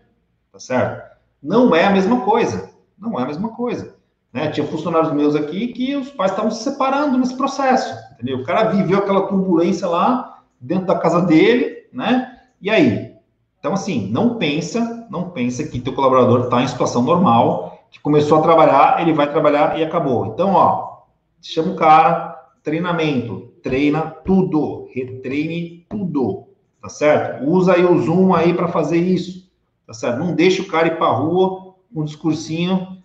[0.51, 1.15] tá certo?
[1.41, 3.95] Não é a mesma coisa, não é a mesma coisa.
[4.33, 4.49] Né?
[4.49, 8.39] Tinha funcionários meus aqui que os pais estavam se separando nesse processo, entendeu?
[8.39, 12.37] O cara viveu aquela turbulência lá dentro da casa dele, né?
[12.61, 13.15] E aí,
[13.57, 18.39] então, assim, não pensa, não pensa que teu colaborador está em situação normal, que começou
[18.39, 20.25] a trabalhar, ele vai trabalhar e acabou.
[20.25, 21.03] Então, ó,
[21.41, 26.44] chama o cara, treinamento, treina tudo, retreine tudo,
[26.85, 27.49] tá certo?
[27.49, 29.51] Usa aí o Zoom aí para fazer isso,
[29.87, 30.19] tá certo?
[30.19, 33.01] Não deixa o cara ir para rua com um discursinho,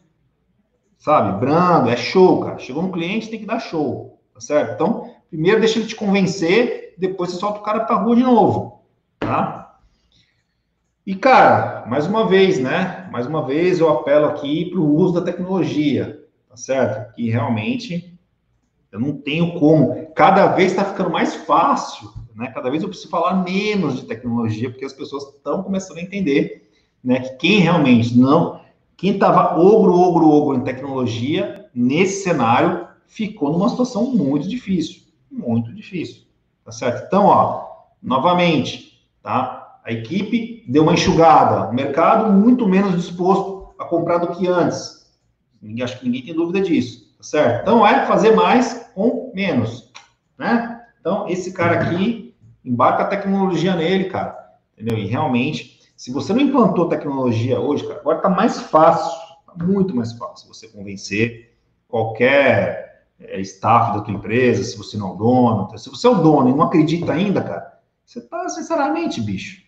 [0.98, 2.58] sabe, brando, é show, cara.
[2.58, 4.74] Chegou no cliente, tem que dar show, tá certo?
[4.74, 8.82] Então, primeiro deixa ele te convencer, depois você solta o cara para rua de novo,
[9.18, 9.78] tá?
[11.06, 13.08] E, cara, mais uma vez, né?
[13.10, 17.14] Mais uma vez eu apelo aqui para o uso da tecnologia, tá certo?
[17.14, 18.14] Que realmente
[18.92, 20.12] eu não tenho como.
[20.12, 22.48] Cada vez está ficando mais fácil, né?
[22.48, 26.70] Cada vez eu preciso falar menos de tecnologia, porque as pessoas estão começando a entender,
[27.02, 27.20] né?
[27.20, 28.60] Que quem realmente não.
[28.96, 35.02] Quem estava ogro, ogro, ogro em tecnologia, nesse cenário, ficou numa situação muito difícil.
[35.30, 36.22] Muito difícil.
[36.64, 37.06] Tá certo?
[37.06, 37.66] Então, ó,
[38.02, 39.80] novamente, tá?
[39.84, 45.10] A equipe deu uma enxugada, o mercado muito menos disposto a comprar do que antes.
[45.60, 47.62] Ninguém, acho que ninguém tem dúvida disso, tá certo?
[47.62, 49.90] Então é fazer mais com menos,
[50.38, 50.79] né?
[51.00, 52.34] Então esse cara aqui
[52.64, 54.36] embarca a tecnologia nele, cara,
[54.74, 54.98] entendeu?
[54.98, 59.10] E realmente, se você não implantou tecnologia hoje, cara, agora tá mais fácil,
[59.46, 61.56] tá muito mais fácil você convencer
[61.88, 66.10] qualquer é, staff da tua empresa, se você não é o dono, se você é
[66.10, 69.62] o dono e não acredita ainda, cara, você tá sinceramente, bicho,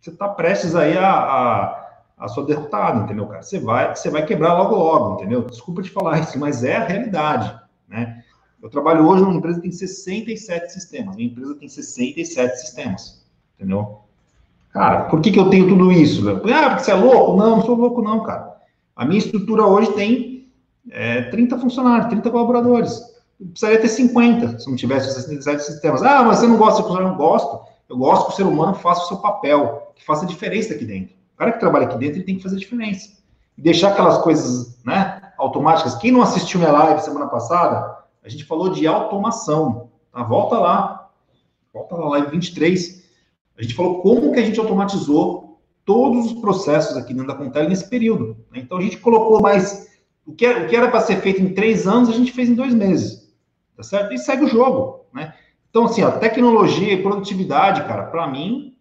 [0.00, 3.42] você está prestes aí a, a, a sua derrotada, entendeu, cara?
[3.42, 5.42] Você vai, você vai quebrar logo, logo, entendeu?
[5.44, 8.17] Desculpa te falar isso, mas é a realidade, né?
[8.62, 11.16] Eu trabalho hoje numa empresa que tem 67 sistemas.
[11.16, 14.00] Minha empresa tem 67 sistemas, entendeu?
[14.72, 16.28] Cara, por que, que eu tenho tudo isso?
[16.28, 17.36] Ah, porque você é louco?
[17.36, 18.56] Não, não sou louco, não, cara.
[18.94, 20.50] A minha estrutura hoje tem
[20.90, 23.00] é, 30 funcionários, 30 colaboradores.
[23.40, 26.02] Eu precisaria ter 50 se não tivesse 67 sistemas.
[26.02, 27.10] Ah, mas você não gosta de funcionário?
[27.10, 27.60] Não gosto.
[27.88, 31.14] Eu gosto que o ser humano faça o seu papel, que faça diferença aqui dentro.
[31.34, 33.10] O cara que trabalha aqui dentro, ele tem que fazer diferença.
[33.56, 35.94] E deixar aquelas coisas, né, automáticas.
[35.94, 39.90] Quem não assistiu minha live semana passada, a gente falou de automação.
[40.12, 40.22] Tá?
[40.22, 41.10] Volta lá.
[41.72, 43.08] Volta lá, live 23.
[43.56, 47.68] A gente falou como que a gente automatizou todos os processos aqui dentro da Contele
[47.68, 48.36] nesse período.
[48.50, 48.60] Né?
[48.60, 49.88] Então, a gente colocou mais...
[50.26, 52.54] O que, o que era para ser feito em três anos, a gente fez em
[52.54, 53.32] dois meses.
[53.74, 54.12] Tá certo?
[54.12, 55.34] E segue o jogo, né?
[55.70, 58.76] Então, assim, a tecnologia e produtividade, cara, para mim,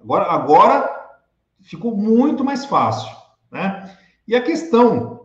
[0.00, 1.16] agora, agora
[1.62, 3.10] ficou muito mais fácil,
[3.50, 3.96] né?
[4.28, 5.15] E a questão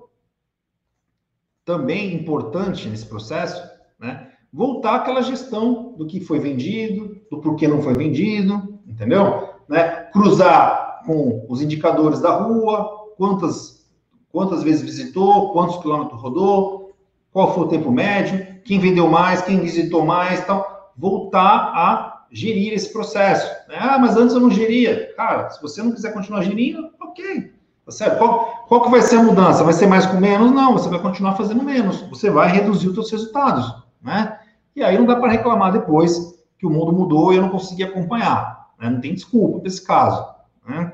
[1.66, 3.62] também importante nesse processo,
[4.00, 4.30] né?
[4.54, 9.50] Voltar aquela gestão do que foi vendido, do porquê não foi vendido, entendeu?
[9.70, 10.10] Né?
[10.12, 13.90] Cruzar com os indicadores da rua, quantas,
[14.30, 16.94] quantas vezes visitou, quantos quilômetros rodou,
[17.32, 20.92] qual foi o tempo médio, quem vendeu mais, quem visitou mais, tal.
[20.98, 23.48] Voltar a gerir esse processo.
[23.70, 23.78] Né?
[23.80, 25.14] Ah, mas antes eu não geria.
[25.16, 27.54] Cara, se você não quiser continuar gerindo, ok.
[27.92, 28.18] Tá certo?
[28.18, 29.66] Qual, qual que vai ser a mudança?
[29.66, 30.52] Vai ser mais com menos?
[30.52, 32.02] Não, você vai continuar fazendo menos.
[32.04, 34.40] Você vai reduzir os seus resultados, né?
[34.74, 37.84] E aí não dá para reclamar depois que o mundo mudou e eu não consegui
[37.84, 38.70] acompanhar.
[38.80, 38.90] Né?
[38.90, 40.26] Não tem desculpa nesse caso.
[40.66, 40.94] Né?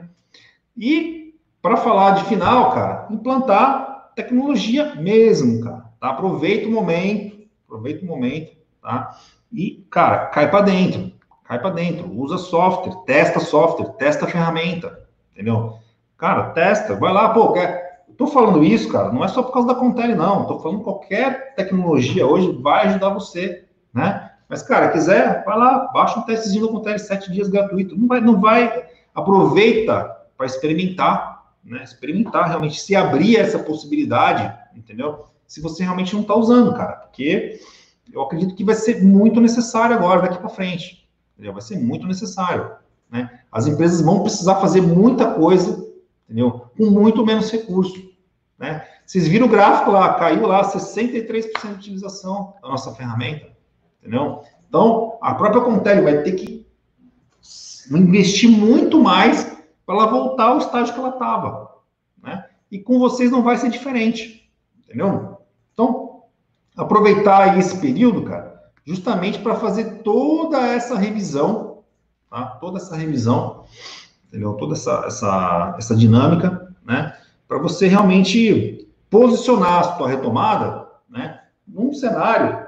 [0.75, 5.85] E para falar de final, cara, implantar tecnologia mesmo, cara.
[5.99, 6.09] Tá?
[6.09, 9.15] Aproveita o momento, aproveita o momento, tá?
[9.53, 11.11] E, cara, cai para dentro,
[11.43, 15.77] cai para dentro, usa software, testa software, testa ferramenta, entendeu?
[16.17, 18.05] Cara, testa, vai lá, pô, quer...
[18.17, 20.45] tô falando isso, cara, não é só por causa da Contele, não.
[20.45, 24.31] Tô falando qualquer tecnologia hoje vai ajudar você, né?
[24.49, 27.97] Mas, cara, quiser, vai lá, baixa um testezinho da Contele, sete dias gratuito.
[27.97, 31.83] Não vai, não vai, aproveita para experimentar, né?
[31.83, 35.25] Experimentar realmente, se abrir essa possibilidade, entendeu?
[35.45, 37.59] Se você realmente não está usando, cara, porque
[38.11, 41.07] eu acredito que vai ser muito necessário agora, daqui para frente.
[41.37, 42.71] Vai ser muito necessário.
[43.11, 43.29] Né?
[43.51, 45.86] As empresas vão precisar fazer muita coisa
[46.27, 46.67] entendeu?
[46.77, 48.11] Com muito menos recurso,
[48.59, 48.85] né?
[49.05, 53.47] Vocês viram o gráfico lá, caiu lá 63% de utilização da nossa ferramenta,
[54.01, 54.41] entendeu?
[54.67, 56.67] Então, a própria Contele vai ter que
[57.89, 59.45] investir muito mais
[59.85, 61.71] para ela voltar ao estágio que ela estava,
[62.21, 62.45] né?
[62.69, 64.51] E com vocês não vai ser diferente,
[64.83, 65.37] entendeu?
[65.71, 66.23] Então,
[66.75, 71.83] aproveitar esse período, cara, justamente para fazer toda essa revisão,
[72.29, 72.45] tá?
[72.59, 73.63] Toda essa revisão
[74.27, 74.53] entendeu?
[74.53, 77.15] Toda essa, essa, essa dinâmica, né?
[77.47, 81.41] Para você realmente posicionar a sua retomada, né?
[81.67, 82.65] Num cenário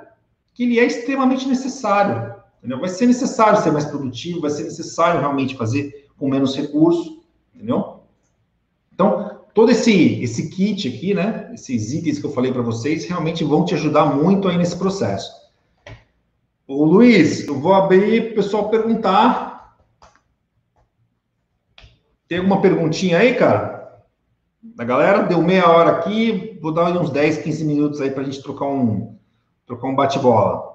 [0.54, 2.80] que ele é extremamente necessário, entendeu?
[2.80, 7.24] Vai ser necessário ser mais produtivo, vai ser necessário realmente fazer com menos recurso,
[7.56, 8.02] entendeu?
[8.93, 11.50] Então, todo esse, esse kit aqui, né?
[11.54, 15.32] Esses itens que eu falei para vocês, realmente vão te ajudar muito aí nesse processo.
[16.67, 19.48] O Luiz, eu vou abrir para o pessoal perguntar
[22.29, 24.05] tem alguma perguntinha aí, cara?
[24.61, 25.23] Da galera?
[25.23, 28.67] Deu meia hora aqui, vou dar uns 10, 15 minutos aí para a gente trocar
[28.67, 29.17] um,
[29.65, 30.69] trocar um bate-bola.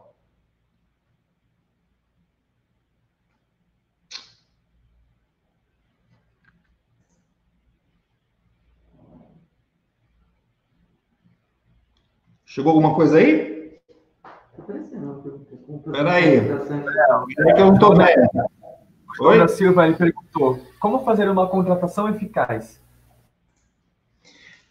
[12.45, 13.81] Chegou alguma coisa aí?
[15.87, 16.37] Espera aí.
[16.37, 18.64] É que eu não estou vendo.
[19.21, 19.37] Oi?
[19.37, 22.81] Ana Silva ele perguntou: como fazer uma contratação eficaz?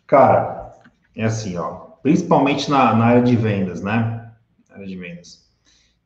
[0.06, 0.74] Cara,
[1.16, 4.32] é assim, ó, principalmente na, na área de vendas, né?
[4.70, 5.44] Na área de vendas.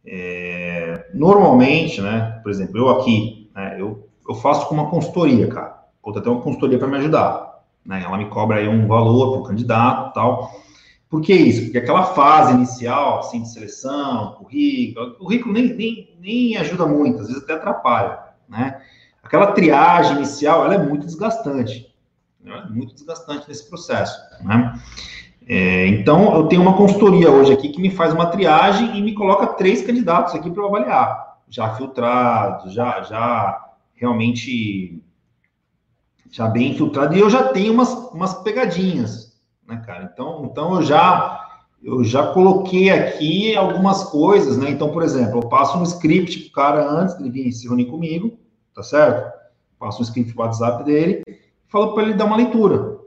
[0.06, 2.40] É, normalmente, né?
[2.44, 5.84] Por exemplo, eu aqui, né, eu, eu faço com uma consultoria, cara.
[6.02, 7.64] Contratei uma consultoria para me ajudar.
[7.86, 8.04] Né?
[8.04, 10.52] Ela me cobra aí um valor para o candidato tal.
[11.10, 11.64] Por que isso?
[11.64, 17.22] Porque aquela fase inicial, assim, de seleção, currículo, o currículo nem, nem, nem ajuda muito,
[17.22, 18.82] às vezes até atrapalha né?
[19.24, 21.94] Aquela triagem inicial, ela é muito desgastante,
[22.42, 22.66] né?
[22.70, 24.80] muito desgastante nesse processo, né?
[25.50, 29.14] É, então, eu tenho uma consultoria hoje aqui que me faz uma triagem e me
[29.14, 35.02] coloca três candidatos aqui para avaliar, já filtrados, já, já realmente
[36.30, 40.10] já bem filtrado, e eu já tenho umas, umas pegadinhas, né, cara?
[40.12, 41.47] Então, então eu já
[41.88, 44.70] eu já coloquei aqui algumas coisas, né?
[44.70, 48.38] Então, por exemplo, eu passo um script pro cara antes de vir se reunir comigo,
[48.76, 49.32] tá certo?
[49.80, 51.24] Passo um script pro WhatsApp dele,
[51.70, 52.98] falo para ele dar uma leitura,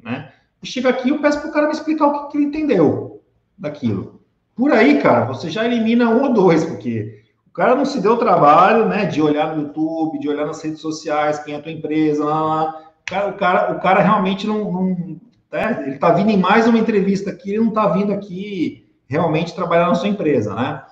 [0.00, 0.30] né?
[0.62, 3.20] E chega aqui, eu peço pro cara me explicar o que, que ele entendeu
[3.58, 4.20] daquilo.
[4.54, 8.12] Por aí, cara, você já elimina um ou dois, porque o cara não se deu
[8.12, 11.62] o trabalho, né, de olhar no YouTube, de olhar nas redes sociais, quem é a
[11.62, 12.80] tua empresa, lá, lá.
[13.00, 15.82] O cara, o cara, o cara realmente não, não né?
[15.82, 19.88] Ele está vindo em mais uma entrevista aqui, ele não está vindo aqui realmente trabalhar
[19.88, 20.82] na sua empresa, né?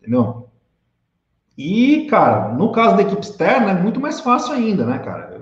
[0.00, 0.48] Entendeu?
[1.56, 5.34] E, cara, no caso da equipe externa é muito mais fácil ainda, né, cara?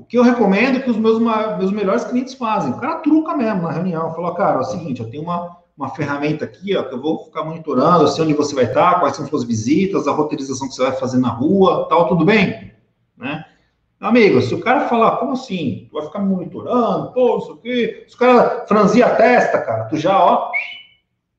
[0.00, 2.72] O que eu recomendo é que os meus, meus melhores clientes fazem.
[2.72, 4.14] O cara truca mesmo na reunião.
[4.14, 7.24] Falou, cara, é o seguinte, eu tenho uma, uma ferramenta aqui, ó, que eu vou
[7.24, 10.74] ficar monitorando, eu sei onde você vai estar, quais são suas visitas, a roteirização que
[10.74, 12.72] você vai fazer na rua, tal, tudo bem?
[14.00, 15.86] Amigo, se o cara falar, como assim?
[15.90, 18.04] Tu vai ficar me monitorando, pô, não sei o quê.
[18.08, 20.50] Se o cara franzir a testa, cara, tu já, ó,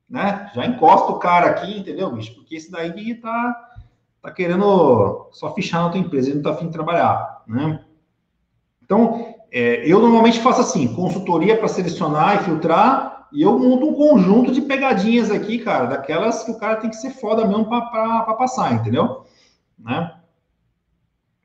[0.08, 0.48] né?
[0.54, 2.34] Já encosta o cara aqui, entendeu, bicho?
[2.36, 3.70] Porque esse daí tá,
[4.22, 7.84] tá querendo só fichar na tua empresa, ele não tá afim de trabalhar, né?
[8.84, 13.94] Então, é, eu normalmente faço assim, consultoria para selecionar e filtrar, E eu monto um
[13.94, 18.34] conjunto de pegadinhas aqui, cara, daquelas que o cara tem que ser foda mesmo para
[18.34, 19.24] passar, entendeu?
[19.78, 20.14] Né?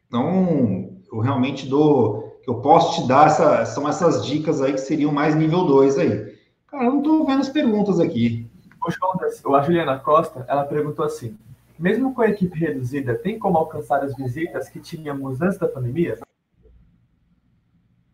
[0.08, 0.87] Então,
[1.18, 5.12] eu realmente dou, que eu posso te dar, essa, são essas dicas aí que seriam
[5.12, 6.38] mais nível 2 aí.
[6.68, 8.50] Cara, eu não estou vendo as perguntas aqui.
[8.86, 11.38] A Juliana Costa, ela perguntou assim,
[11.78, 16.16] mesmo com a equipe reduzida, tem como alcançar as visitas que tínhamos antes da pandemia?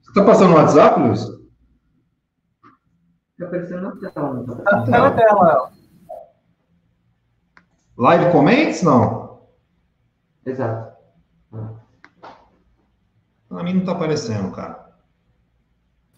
[0.02, 1.22] Você está passando no WhatsApp, Luiz?
[3.32, 4.46] Está aparecendo na tela.
[4.80, 5.72] Está na tela.
[7.98, 9.42] Live comments, não?
[10.46, 10.94] Exato.
[13.54, 14.84] Para mim não está aparecendo, cara.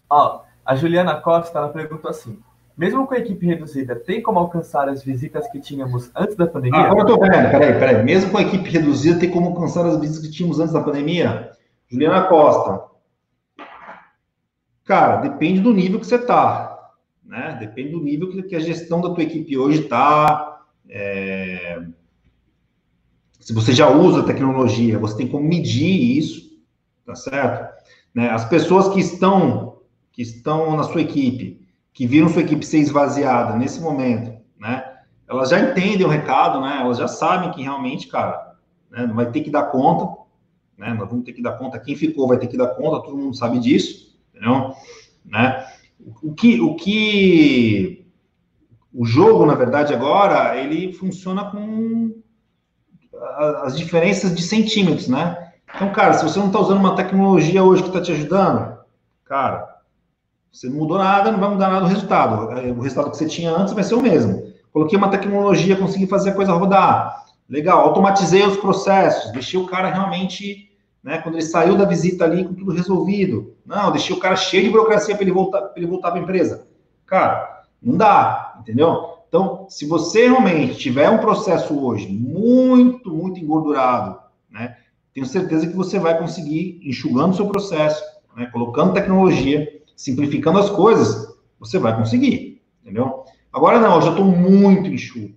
[0.08, 2.38] Ó, a Juliana Costa, ela perguntou assim,
[2.74, 6.80] mesmo com a equipe reduzida, tem como alcançar as visitas que tínhamos antes da pandemia?
[6.80, 8.02] Ah, agora eu tô vendo, peraí, peraí.
[8.02, 11.52] Mesmo com a equipe reduzida, tem como alcançar as visitas que tínhamos antes da pandemia?
[11.90, 12.86] Juliana Costa.
[14.86, 16.90] Cara, depende do nível que você tá,
[17.22, 17.54] né?
[17.60, 20.62] Depende do nível que a gestão da tua equipe hoje tá.
[20.88, 21.82] É...
[23.38, 26.45] Se você já usa tecnologia, você tem como medir isso,
[27.06, 27.74] tá certo?
[28.14, 28.28] Né?
[28.28, 29.76] As pessoas que estão
[30.12, 31.60] que estão na sua equipe,
[31.92, 34.82] que viram sua equipe ser esvaziada nesse momento, né?
[35.28, 36.78] Elas já entendem o recado, né?
[36.80, 38.54] Elas já sabem que realmente, cara,
[38.90, 40.22] né, vai ter que dar conta,
[40.78, 40.94] né?
[40.94, 41.78] Nós vamos ter que dar conta.
[41.78, 44.72] Quem ficou vai ter que dar conta, todo mundo sabe disso, entendeu?
[45.22, 45.66] Né?
[46.22, 48.06] O que, o que
[48.92, 52.14] o jogo, na verdade, agora, ele funciona com
[53.62, 55.45] as diferenças de centímetros, né?
[55.76, 58.78] Então, cara, se você não está usando uma tecnologia hoje que está te ajudando,
[59.26, 59.76] cara,
[60.50, 62.48] você não mudou nada, não vai mudar nada o resultado.
[62.78, 64.42] O resultado que você tinha antes vai ser o mesmo.
[64.72, 67.26] Coloquei uma tecnologia, consegui fazer a coisa rodar.
[67.46, 70.70] Legal, automatizei os processos, deixei o cara realmente,
[71.04, 73.54] né, quando ele saiu da visita ali com tudo resolvido.
[73.64, 76.22] Não, deixei o cara cheio de burocracia para ele voltar para ele voltar para a
[76.22, 76.66] empresa.
[77.04, 79.10] Cara, não dá, entendeu?
[79.28, 84.18] Então, se você realmente tiver um processo hoje muito, muito engordurado,
[84.50, 84.74] né,
[85.16, 88.04] tenho certeza que você vai conseguir enxugando o seu processo,
[88.36, 93.24] né, colocando tecnologia, simplificando as coisas, você vai conseguir, entendeu?
[93.50, 95.34] Agora não, eu já estou muito enxuto.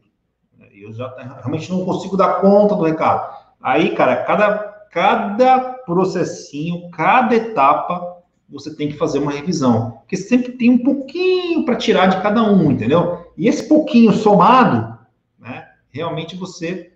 [0.74, 3.34] Eu já realmente não consigo dar conta do recado.
[3.62, 4.58] Aí, cara, cada,
[4.92, 8.18] cada processinho, cada etapa,
[8.50, 9.92] você tem que fazer uma revisão.
[10.00, 13.32] Porque sempre tem um pouquinho para tirar de cada um, entendeu?
[13.38, 15.00] E esse pouquinho somado,
[15.40, 16.92] né, realmente você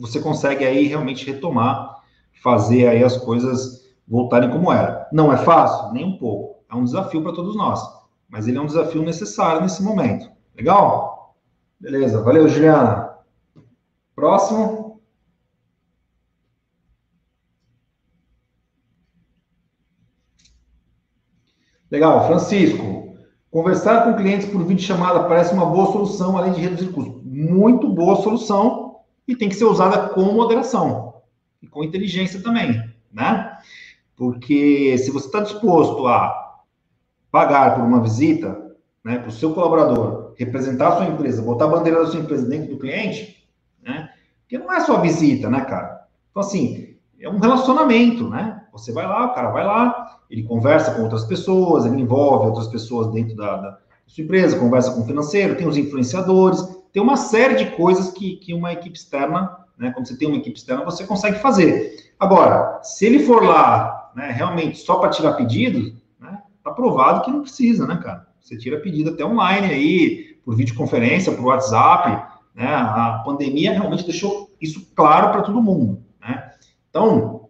[0.00, 2.00] você consegue aí realmente retomar,
[2.42, 5.06] fazer aí as coisas voltarem como era.
[5.12, 5.92] Não é fácil?
[5.92, 6.64] Nem um pouco.
[6.70, 7.80] É um desafio para todos nós.
[8.28, 10.30] Mas ele é um desafio necessário nesse momento.
[10.56, 11.36] Legal?
[11.78, 12.22] Beleza.
[12.22, 13.10] Valeu, Juliana.
[14.16, 15.00] Próximo.
[21.90, 22.26] Legal.
[22.26, 23.16] Francisco.
[23.50, 27.20] Conversar com clientes por vídeo chamada parece uma boa solução, além de reduzir custos.
[27.24, 28.89] Muito boa solução
[29.30, 31.22] e tem que ser usada com moderação
[31.62, 33.56] e com inteligência também, né?
[34.16, 36.58] Porque se você está disposto a
[37.30, 41.68] pagar por uma visita, né, para o seu colaborador representar a sua empresa, botar a
[41.68, 43.48] bandeira da sua empresa dentro do cliente,
[43.80, 44.10] né?
[44.40, 46.06] Porque não é só visita, né, cara?
[46.30, 48.62] Então, assim, é um relacionamento, né?
[48.72, 52.66] Você vai lá, o cara vai lá, ele conversa com outras pessoas, ele envolve outras
[52.66, 57.16] pessoas dentro da, da sua empresa, conversa com o financeiro, tem os influenciadores, tem uma
[57.16, 59.90] série de coisas que, que uma equipe externa, né?
[59.92, 62.12] Quando você tem uma equipe externa, você consegue fazer.
[62.18, 67.30] Agora, se ele for lá né, realmente só para tirar pedido, né, tá provado que
[67.30, 68.26] não precisa, né, cara?
[68.40, 72.66] Você tira pedido até online aí, por videoconferência, por WhatsApp, né?
[72.66, 76.50] A pandemia realmente deixou isso claro para todo mundo, né?
[76.88, 77.48] Então,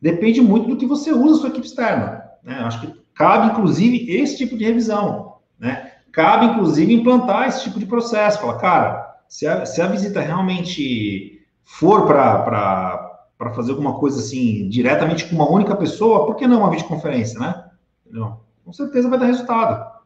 [0.00, 2.56] depende muito do que você usa a sua equipe externa, né?
[2.60, 5.91] Acho que cabe, inclusive, esse tipo de revisão, né?
[6.12, 8.40] Cabe, inclusive, implantar esse tipo de processo.
[8.40, 13.08] Fala, cara, se a, se a visita realmente for para
[13.42, 17.40] para fazer alguma coisa assim diretamente com uma única pessoa, por que não uma videoconferência,
[17.40, 17.70] né?
[18.06, 18.38] Entendeu?
[18.64, 20.00] Com certeza vai dar resultado.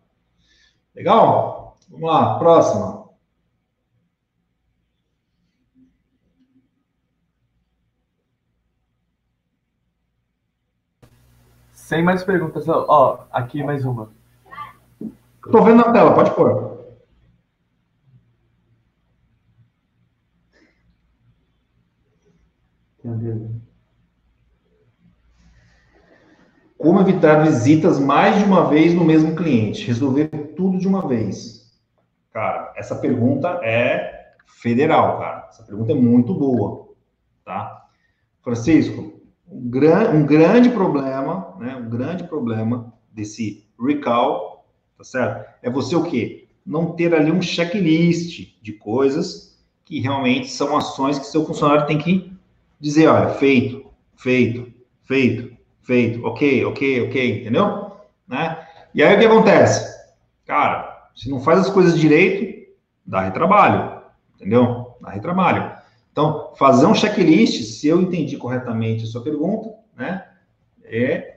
[0.95, 1.77] Legal?
[1.91, 3.07] Vamos lá, próxima.
[11.73, 12.67] Sem mais perguntas.
[12.67, 14.11] Ó, aqui mais uma.
[15.47, 16.77] Estou vendo na tela, pode pôr.
[26.77, 29.87] Como evitar visitas mais de uma vez no mesmo cliente?
[29.87, 31.81] Resolver tudo de uma vez.
[32.33, 35.47] Cara, essa pergunta é federal, cara.
[35.49, 36.89] Essa pergunta é muito boa,
[37.45, 37.87] tá?
[38.43, 41.77] Francisco, um, gran, um grande problema, né?
[41.77, 44.56] Um grande problema desse recall
[44.97, 45.49] tá certo?
[45.63, 46.47] É você o quê?
[46.65, 51.99] Não ter ali um checklist de coisas que realmente são ações que seu funcionário tem
[51.99, 52.33] que
[52.81, 53.87] dizer, olha, feito,
[54.17, 54.73] feito,
[55.05, 57.93] feito, feito, ok, ok, ok, entendeu?
[58.27, 58.67] Né?
[58.95, 59.97] E aí o que acontece?
[60.45, 62.73] Cara, se não faz as coisas direito,
[63.05, 64.03] dá retrabalho,
[64.35, 64.97] entendeu?
[65.01, 65.77] Dá retrabalho.
[66.11, 70.27] Então, fazer um checklist, se eu entendi corretamente a sua pergunta, né,
[70.83, 71.36] é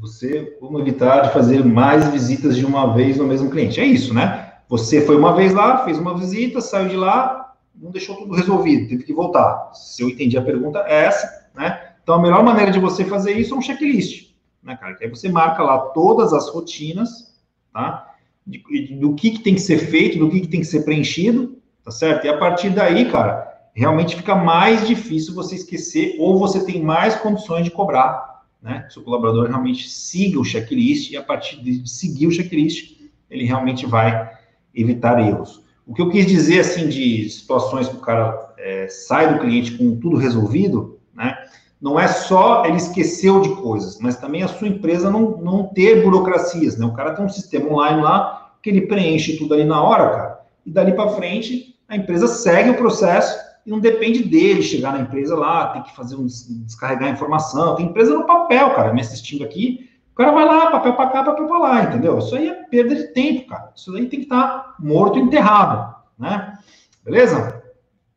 [0.00, 3.80] você como evitar de fazer mais visitas de uma vez no mesmo cliente.
[3.80, 4.54] É isso, né?
[4.68, 8.88] Você foi uma vez lá, fez uma visita, saiu de lá, não deixou tudo resolvido,
[8.88, 9.70] teve que voltar.
[9.74, 11.92] Se eu entendi a pergunta, é essa, né?
[12.02, 14.94] Então, a melhor maneira de você fazer isso é um checklist, né, cara?
[14.94, 17.34] Que aí você marca lá todas as rotinas,
[17.72, 18.12] tá?
[18.46, 21.90] Do que, que tem que ser feito, do que, que tem que ser preenchido, tá
[21.90, 22.24] certo?
[22.24, 27.16] E a partir daí, cara, realmente fica mais difícil você esquecer ou você tem mais
[27.16, 28.35] condições de cobrar,
[28.66, 28.84] né?
[28.88, 32.96] O seu colaborador realmente siga o checklist e a partir de seguir o checklist,
[33.30, 34.28] ele realmente vai
[34.74, 35.62] evitar erros.
[35.86, 39.78] O que eu quis dizer, assim, de situações que o cara é, sai do cliente
[39.78, 41.38] com tudo resolvido, né?
[41.80, 46.02] Não é só ele esqueceu de coisas, mas também a sua empresa não, não ter
[46.02, 46.84] burocracias, né?
[46.84, 50.40] O cara tem um sistema online lá que ele preenche tudo ali na hora, cara,
[50.64, 55.00] e dali para frente a empresa segue o processo e não depende dele chegar na
[55.00, 57.74] empresa lá, tem que fazer um descarregar informação.
[57.74, 59.90] Tem empresa no papel, cara, me assistindo aqui.
[60.12, 62.18] O cara vai lá, papel para cá, papel para lá, entendeu?
[62.18, 63.72] Isso aí é perda de tempo, cara.
[63.74, 66.56] Isso aí tem que estar tá morto enterrado, né?
[67.04, 67.60] Beleza?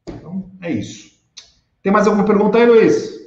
[0.07, 1.19] Então, é isso.
[1.81, 3.17] Tem mais alguma pergunta aí, Luiz?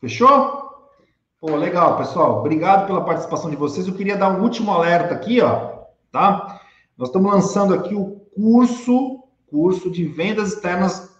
[0.00, 0.88] Fechou?
[1.38, 2.38] Pô, legal, pessoal.
[2.38, 3.86] Obrigado pela participação de vocês.
[3.86, 6.57] Eu queria dar um último alerta aqui, ó, tá?
[6.98, 11.16] Nós estamos lançando aqui o curso, curso de vendas externas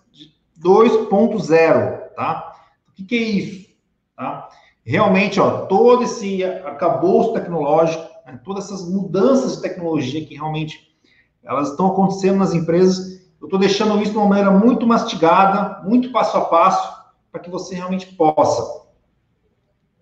[0.61, 2.53] 2.0, tá?
[2.89, 3.68] O que, que, é isso?
[4.16, 4.49] Tá?
[4.85, 10.99] Realmente, ó, todo esse acabouço tecnológico, né, todas essas mudanças de tecnologia que realmente
[11.45, 16.11] elas estão acontecendo nas empresas, eu estou deixando isso de uma maneira muito mastigada, muito
[16.11, 16.99] passo a passo,
[17.31, 18.85] para que você realmente possa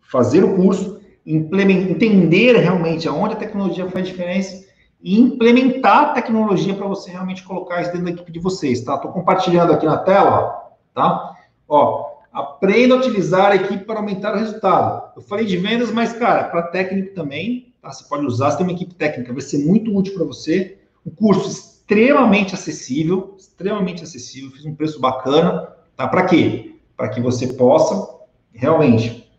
[0.01, 4.66] fazer o curso, entender realmente aonde a tecnologia faz diferença
[5.01, 8.95] e implementar a tecnologia para você realmente colocar isso dentro da equipe de vocês, tá?
[8.95, 11.37] Estou compartilhando aqui na tela, tá?
[11.69, 15.13] Ó, aprenda a utilizar a equipe para aumentar o resultado.
[15.17, 17.93] Eu falei de vendas, mas, cara, para técnico também, tá?
[17.93, 20.79] Você pode usar, você tem uma equipe técnica, vai ser muito útil para você.
[21.05, 26.09] Um curso extremamente acessível, extremamente acessível, fiz um preço bacana, tá?
[26.09, 26.77] Para quê?
[26.97, 28.17] Para que você possa
[28.53, 29.31] realmente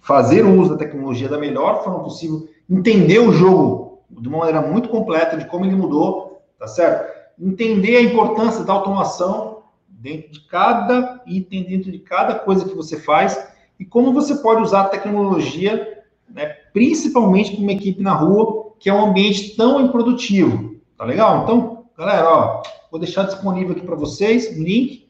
[0.00, 4.60] fazer o uso da tecnologia da melhor forma possível, entender o jogo de uma maneira
[4.60, 7.12] muito completa de como ele mudou, tá certo?
[7.38, 12.98] Entender a importância da automação dentro de cada item, dentro de cada coisa que você
[13.00, 18.72] faz e como você pode usar a tecnologia, né, principalmente para uma equipe na rua,
[18.78, 21.42] que é um ambiente tão improdutivo, tá legal?
[21.42, 25.08] Então, galera, ó, vou deixar disponível aqui para vocês o link.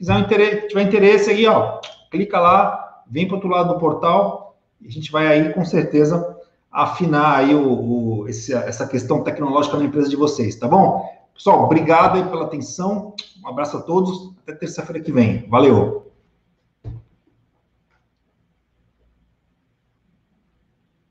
[0.00, 1.78] Se interesse, tiver interesse aí, ó,
[2.10, 5.64] clica lá, vem para o outro lado do portal e a gente vai aí com
[5.64, 6.31] certeza
[6.72, 11.06] afinar aí o, o esse, essa questão tecnológica na empresa de vocês, tá bom?
[11.34, 13.14] Pessoal, obrigado aí pela atenção,
[13.44, 15.46] um abraço a todos, até terça-feira que vem.
[15.48, 16.11] Valeu!